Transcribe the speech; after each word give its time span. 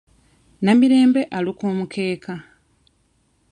Namirembe 0.63 1.21
aluka 1.37 1.63
omukeeka. 1.71 2.33